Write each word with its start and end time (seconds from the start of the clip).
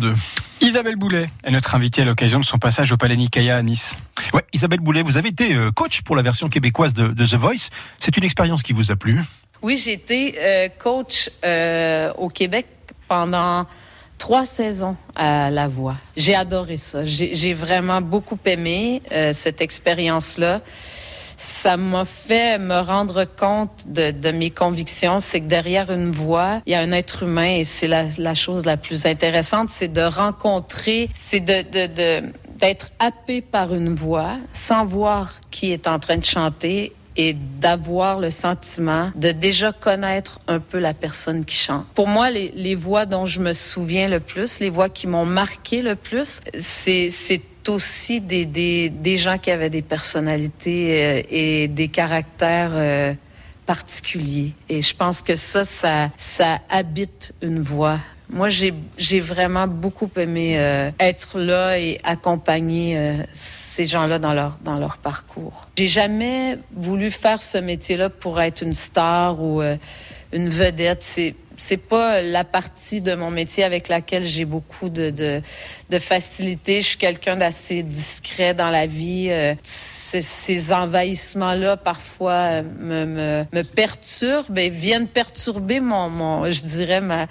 32. 0.00 0.14
Isabelle 0.62 0.96
Boulet 0.96 1.30
est 1.44 1.50
notre 1.50 1.74
invitée 1.74 2.02
à 2.02 2.04
l'occasion 2.04 2.40
de 2.40 2.44
son 2.44 2.58
passage 2.58 2.90
au 2.92 2.96
Palais 2.96 3.16
Nicaïa 3.16 3.56
à 3.56 3.62
Nice. 3.62 3.96
Ouais, 4.32 4.44
Isabelle 4.52 4.80
Boulet, 4.80 5.02
vous 5.02 5.16
avez 5.16 5.28
été 5.28 5.54
euh, 5.54 5.70
coach 5.70 6.02
pour 6.02 6.16
la 6.16 6.22
version 6.22 6.48
québécoise 6.48 6.94
de, 6.94 7.12
The 7.12 7.34
Voice. 7.34 7.68
C'est 7.98 8.16
une 8.16 8.24
expérience 8.24 8.62
qui 8.62 8.72
vous 8.72 8.90
a 8.90 8.96
plu 8.96 9.20
Oui, 9.62 9.76
j'ai 9.76 9.92
été 9.92 10.36
euh, 10.38 10.68
coach 10.68 11.30
euh, 11.44 12.12
au 12.16 12.28
Québec 12.28 12.66
pendant 13.08 13.66
trois 14.18 14.46
saisons 14.46 14.96
à 15.14 15.50
La 15.50 15.68
Voix. 15.68 15.96
J'ai 16.16 16.34
adoré 16.34 16.78
ça. 16.78 17.04
J'ai 17.04 17.54
vraiment 17.54 18.00
beaucoup 18.00 18.38
aimé 18.44 19.02
cette 19.32 19.60
expérience-là 19.60 20.60
ça 21.40 21.78
m'a 21.78 22.04
fait 22.04 22.58
me 22.58 22.80
rendre 22.80 23.24
compte 23.24 23.86
de, 23.86 24.30
mes 24.30 24.50
convictions. 24.50 25.20
C'est 25.20 25.40
que 25.40 25.46
derrière 25.46 25.90
une 25.90 26.10
voix, 26.10 26.60
il 26.66 26.72
y 26.72 26.74
a 26.74 26.80
un 26.80 26.92
être 26.92 27.22
humain 27.22 27.56
et 27.56 27.64
c'est 27.64 27.88
la, 27.88 28.34
chose 28.34 28.66
la 28.66 28.76
plus 28.76 29.06
intéressante, 29.06 29.70
c'est 29.70 29.90
de 29.90 30.02
rencontrer, 30.02 31.08
c'est 31.14 31.40
d'être 31.40 32.88
happé 32.98 33.40
par 33.40 33.74
une 33.74 33.94
voix 33.94 34.36
sans 34.52 34.84
voir 34.84 35.32
qui 35.50 35.72
est 35.72 35.88
en 35.88 35.98
train 35.98 36.18
de 36.18 36.24
chanter 36.26 36.92
et 37.16 37.34
d'avoir 37.34 38.20
le 38.20 38.30
sentiment 38.30 39.10
de 39.14 39.32
déjà 39.32 39.72
connaître 39.72 40.40
un 40.46 40.60
peu 40.60 40.78
la 40.78 40.92
personne 40.92 41.46
qui 41.46 41.56
chante. 41.56 41.86
Pour 41.94 42.06
moi, 42.06 42.30
les, 42.30 42.52
les 42.54 42.74
voix 42.74 43.06
dont 43.06 43.24
je 43.24 43.40
me 43.40 43.54
souviens 43.54 44.08
le 44.08 44.20
plus, 44.20 44.60
les 44.60 44.70
voix 44.70 44.90
qui 44.90 45.06
m'ont 45.06 45.26
marqué 45.26 45.80
le 45.80 45.96
plus, 45.96 46.40
c'est 46.58 47.10
aussi 47.68 48.20
des, 48.20 48.44
des, 48.46 49.16
gens 49.16 49.38
qui 49.38 49.50
avaient 49.50 49.70
des 49.70 49.82
personnalités 49.82 51.04
euh, 51.04 51.22
et 51.30 51.68
des 51.68 51.88
caractères 51.88 52.72
euh, 52.72 53.14
particuliers. 53.66 54.52
Et 54.68 54.82
je 54.82 54.94
pense 54.94 55.22
que 55.22 55.36
ça, 55.36 55.64
ça, 55.64 56.10
ça 56.16 56.58
habite 56.68 57.34
une 57.42 57.60
voix. 57.60 57.98
Moi, 58.32 58.48
j'ai 58.48 59.20
vraiment 59.20 59.66
beaucoup 59.66 60.08
aimé 60.16 60.54
euh, 60.56 60.92
être 61.00 61.40
là 61.40 61.78
et 61.78 61.98
accompagner 62.04 63.16
ces 63.32 63.86
gens-là 63.86 64.20
dans 64.20 64.32
leur, 64.32 64.56
dans 64.62 64.78
leur 64.78 64.98
parcours. 64.98 65.66
J'ai 65.76 65.88
jamais 65.88 66.56
voulu 66.72 67.10
faire 67.10 67.42
ce 67.42 67.58
métier-là 67.58 68.08
pour 68.08 68.40
être 68.40 68.62
une 68.62 68.72
star 68.72 69.42
ou 69.42 69.60
une 70.32 70.48
vedette. 70.48 71.02
C'est 71.02 71.34
c'est 71.60 71.76
pas 71.76 72.22
la 72.22 72.42
partie 72.42 73.00
de 73.00 73.14
mon 73.14 73.30
métier 73.30 73.64
avec 73.64 73.88
laquelle 73.88 74.24
j'ai 74.24 74.46
beaucoup 74.46 74.88
de, 74.88 75.10
de, 75.10 75.98
facilité. 75.98 76.80
Je 76.80 76.88
suis 76.88 76.96
quelqu'un 76.96 77.36
d'assez 77.36 77.82
discret 77.82 78.54
dans 78.54 78.70
la 78.70 78.86
vie. 78.86 79.28
Euh, 79.30 79.54
ces 79.62 80.72
envahissements-là, 80.72 81.76
parfois, 81.76 82.32
euh, 82.32 82.62
me, 82.62 83.04
me, 83.04 83.44
me 83.52 83.62
perturbent 83.62 84.56
et 84.56 84.70
viennent 84.70 85.06
perturber 85.06 85.80
mon, 85.80 86.08
mon, 86.08 86.50
je 86.50 86.60
dirais, 86.62 87.02
ma, 87.02 87.26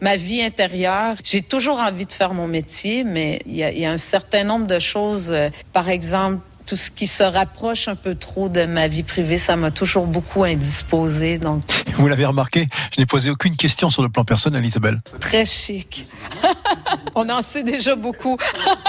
ma 0.00 0.16
vie 0.16 0.42
intérieure. 0.42 1.16
J'ai 1.22 1.42
toujours 1.42 1.78
envie 1.78 2.06
de 2.06 2.12
faire 2.12 2.32
mon 2.32 2.48
métier, 2.48 3.04
mais 3.04 3.40
il 3.44 3.56
y 3.56 3.62
a, 3.62 3.70
y 3.70 3.84
a 3.84 3.92
un 3.92 3.98
certain 3.98 4.44
nombre 4.44 4.66
de 4.66 4.78
choses. 4.78 5.30
Euh, 5.30 5.50
par 5.74 5.90
exemple, 5.90 6.40
tout 6.66 6.76
ce 6.76 6.90
qui 6.90 7.06
se 7.06 7.22
rapproche 7.22 7.88
un 7.88 7.96
peu 7.96 8.14
trop 8.14 8.48
de 8.48 8.64
ma 8.64 8.88
vie 8.88 9.02
privée, 9.02 9.38
ça 9.38 9.56
m'a 9.56 9.70
toujours 9.70 10.06
beaucoup 10.06 10.44
indisposé. 10.44 11.38
Donc, 11.38 11.62
vous 11.94 12.08
l'avez 12.08 12.24
remarqué, 12.24 12.66
je 12.94 13.00
n'ai 13.00 13.06
posé 13.06 13.30
aucune 13.30 13.56
question 13.56 13.90
sur 13.90 14.02
le 14.02 14.08
plan 14.08 14.24
personnel, 14.24 14.64
Isabelle. 14.64 15.00
Très 15.20 15.44
chic. 15.44 16.06
On 17.14 17.28
en 17.28 17.42
sait 17.42 17.62
déjà 17.62 17.96
beaucoup. 17.96 18.36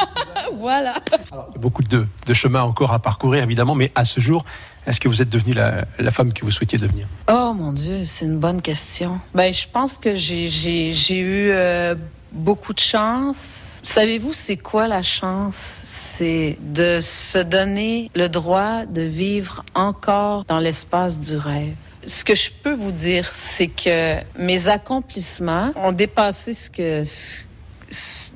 voilà. 0.58 0.96
il 1.12 1.36
y 1.36 1.56
a 1.56 1.59
beaucoup 1.59 1.84
de, 1.84 2.08
de, 2.26 2.34
chemin 2.34 2.62
encore 2.64 2.94
à 2.94 3.00
parcourir, 3.00 3.44
évidemment, 3.44 3.76
mais 3.76 3.92
à 3.96 4.06
ce 4.06 4.20
jour, 4.20 4.46
est-ce 4.88 5.00
que 5.00 5.08
vous 5.08 5.22
êtes 5.22 5.30
devenue 5.30 5.53
la, 5.53 5.86
la, 6.00 6.12
femme 6.12 6.31
que 6.31 6.46
vous 6.46 6.52
souhaitiez 6.52 6.78
devenir? 6.78 7.08
Oh 7.30 7.53
mon 7.56 7.73
Dieu, 7.73 8.06
c'est 8.06 8.26
une 8.26 8.38
bonne 8.38 8.62
question. 8.62 9.20
Ben, 9.34 9.53
je 9.53 9.68
pense 9.72 9.98
que 9.98 10.16
j'ai 10.16 11.20
eu 11.20 11.50
euh, 11.50 11.96
beaucoup 12.36 12.73
de 12.73 12.80
chance. 12.80 13.80
Savez-vous, 13.81 14.33
c'est 14.33 14.58
quoi 14.58 14.88
la 14.88 15.02
chance? 15.02 15.55
C'est 15.55 16.58
de 16.61 17.00
se 17.02 17.39
donner 17.39 18.11
le 18.14 18.30
droit 18.30 18.86
de 18.86 19.02
vivre 19.02 19.64
encore 19.73 20.44
dans 20.45 20.59
l'espace 20.59 21.19
du 21.19 21.38
rêve. 21.38 21.75
Ce 22.06 22.24
que 22.24 22.35
je 22.35 22.51
peux 22.51 22.74
vous 22.74 22.91
dire, 22.91 23.28
c'est 23.31 23.68
que 23.68 24.18
mes 24.38 24.68
accomplissements 24.68 25.72
ont 25.75 25.91
dépassé 25.91 26.53
ce 26.53 26.69
que, 26.69 27.03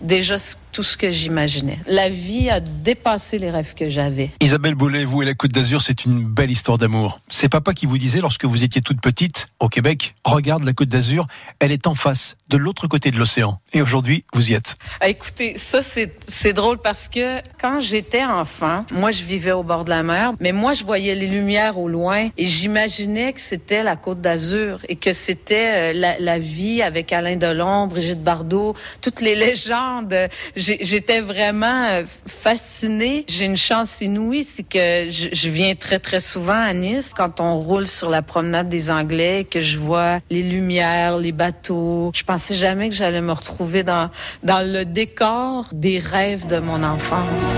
déjà 0.02 0.36
tout 0.72 0.84
ce 0.84 0.98
que 0.98 1.12
j'imaginais. 1.12 1.80
La 1.88 2.10
vie 2.10 2.50
a 2.50 2.60
dépassé 2.60 3.38
les 3.38 3.50
rêves 3.50 3.74
que 3.74 3.90
j'avais. 3.90 4.30
Isabelle 4.42 4.76
Boulet, 4.76 5.06
vous 5.06 5.22
et 5.22 5.26
la 5.26 5.34
Côte 5.34 5.52
d'Azur, 5.52 5.82
c'est 5.82 6.06
une 6.06 6.24
belle 6.24 6.52
histoire 6.52 6.78
d'amour. 6.78 7.20
C'est 7.30 7.50
papa 7.50 7.74
qui 7.74 7.86
vous 7.86 7.98
disait 7.98 8.22
lorsque 8.22 8.46
vous 8.46 8.64
étiez 8.64 8.82
toute 8.82 9.02
petite 9.02 9.48
au 9.60 9.70
Québec, 9.70 10.16
regarde 10.24 10.64
la 10.64 10.74
Côte 10.74 10.90
d'Azur, 10.90 11.26
elle 11.60 11.72
est 11.72 11.88
en 11.88 11.96
face, 11.96 12.36
de 12.50 12.58
l'autre 12.58 12.88
côté 12.88 13.12
de 13.12 13.18
l'océan. 13.18 13.60
Et 13.74 13.82
aujourd'hui, 13.82 14.24
vous 14.34 14.52
y 14.52 14.54
êtes. 14.54 14.76
Ah, 15.02 15.10
écoutez, 15.10 15.58
ça 15.58 15.82
c'est 15.82 16.54
drôle 16.54 16.80
parce 16.80 17.08
que 17.08 17.40
quand 17.60 17.80
j'étais 17.82 18.24
enfant, 18.24 18.86
moi 18.92 19.12
je 19.12 19.24
vivais 19.24 19.52
au 19.52 19.64
bord 19.64 19.86
de 19.86 19.90
la 19.90 20.04
mer, 20.04 20.34
mais 20.40 20.52
moi 20.52 20.74
je 20.74 20.84
voyais 20.84 21.16
les 21.16 21.28
lumières 21.28 21.78
au 21.78 21.88
loin 21.88 22.30
et 22.38 22.46
j'imaginais 22.46 23.34
que 23.34 23.42
c'était 23.42 23.84
la 23.84 23.96
Côte 23.96 24.22
d'Azur 24.22 24.80
et 24.88 24.96
que 24.96 25.14
c'était 25.14 25.92
euh, 25.92 25.94
la, 25.94 26.20
la, 26.20 26.40
vie 26.40 26.82
avec 26.82 27.14
Alain 27.14 27.36
Delon, 27.36 27.88
Brigitte 27.88 28.24
Bardot, 28.24 28.76
toutes 29.02 29.22
les 29.22 29.36
légendes 29.36 30.30
j'étais 30.60 31.22
vraiment 31.22 31.86
euh, 31.86 32.04
fascinée. 32.28 33.26
J'ai 33.28 33.46
une 33.46 33.58
chance 33.58 34.02
inouïe, 34.02 34.44
c'est 34.44 34.64
que 34.64 35.10
je, 35.10 35.50
viens 35.50 35.76
très, 35.76 36.00
très 36.00 36.20
souvent 36.20 36.62
à 36.62 36.74
Nice. 36.74 37.14
Quand 37.16 37.40
on 37.40 37.60
roule 37.60 37.88
sur 37.88 38.10
la 38.10 38.22
promenade 38.22 38.70
des 38.70 38.92
Anglais, 38.92 39.48
que 39.50 39.62
je 39.62 39.78
vois 39.78 40.20
les 40.30 40.44
lumières, 40.44 41.18
les 41.18 41.32
bateaux, 41.32 42.12
je 42.14 42.24
pensais 42.24 42.56
jamais 42.56 42.90
que 42.90 42.96
j'allais 42.96 43.22
me 43.22 43.32
retrouver 43.32 43.84
dans, 43.84 44.10
dans 44.44 44.66
le 44.66 44.86
décor 44.86 45.68
des 45.74 46.00
rêves 46.00 46.48
de 46.48 46.60
mon 46.60 46.84
enfance. 46.84 47.56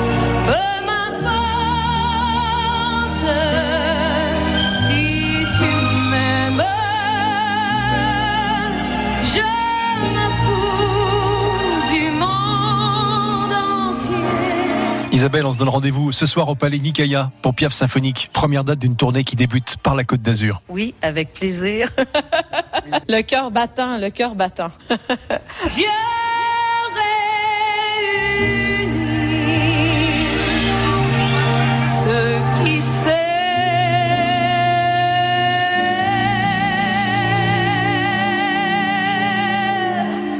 Isabelle, 15.12 15.46
on 15.46 15.52
se 15.52 15.58
donne 15.58 15.68
rendez-vous 15.70 16.14
ce 16.14 16.26
soir 16.26 16.48
au 16.48 16.56
Palais 16.56 16.80
Nicaïa 16.80 17.32
pour 17.42 17.54
Piaf 17.54 17.74
Symphonique. 17.74 18.30
Première 18.32 18.64
date 18.64 18.80
d'une 18.80 18.96
tournée 18.96 19.26
qui 19.26 19.36
débute 19.36 19.76
par 19.84 19.96
la 19.96 20.06
Côte 20.06 20.22
d'Azur. 20.22 20.62
Oui, 20.70 20.96
avec 21.02 21.34
plaisir. 21.34 21.90
le 23.10 23.22
cœur 23.22 23.52
battant, 23.52 23.98
le 23.98 24.10
cœur 24.10 24.36
battant. 24.36 24.70
Dieu 25.70 25.86
ce 31.90 32.64
qui 32.64 32.82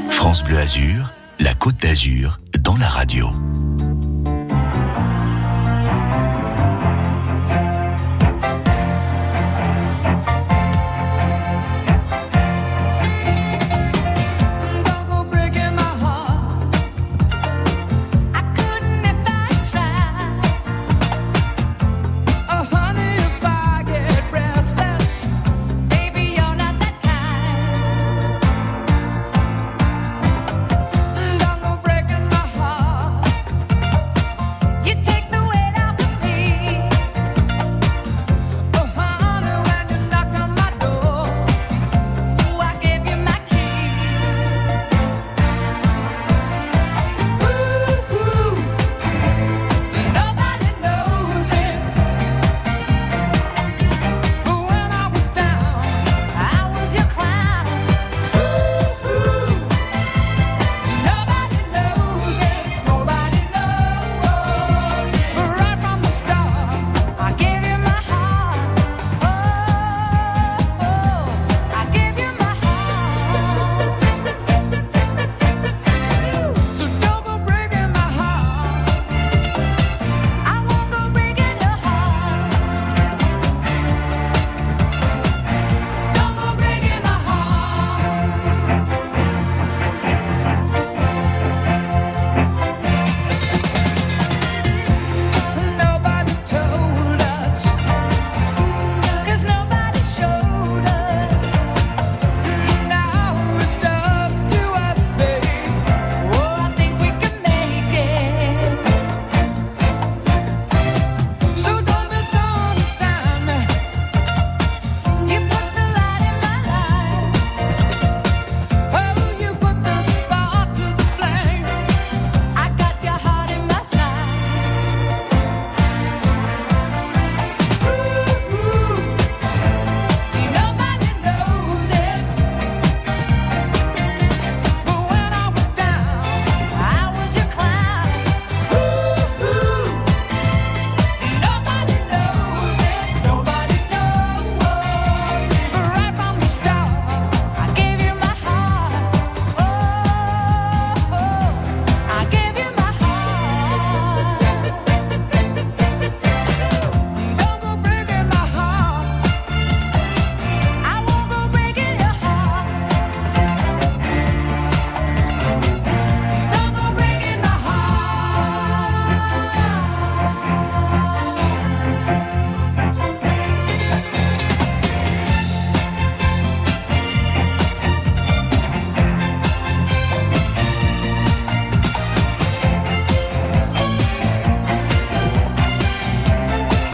France 0.10 0.44
Bleu 0.44 0.60
Azur, 0.60 1.12
la 1.40 1.54
Côte 1.54 1.76
d'Azur 1.78 2.38
dans 2.60 2.78
la 2.78 2.88
radio. 2.88 3.30